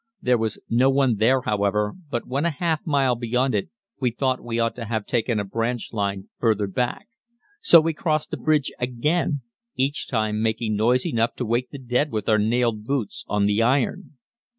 [0.19, 3.69] There was no one there, however, but when half a mile beyond it,
[3.99, 7.07] we thought we ought to have taken a branch line farther back;
[7.61, 9.41] so we crossed the bridge again,
[9.75, 13.61] each time making noise enough to wake the dead with our nailed boots on the
[13.61, 14.13] iron.